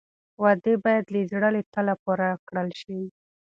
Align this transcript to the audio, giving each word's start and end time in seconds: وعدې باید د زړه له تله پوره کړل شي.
وعدې 0.41 0.73
باید 0.85 1.03
د 1.13 1.17
زړه 1.31 1.49
له 1.55 1.61
تله 1.73 1.93
پوره 2.03 2.29
کړل 2.47 2.69
شي. 2.81 2.99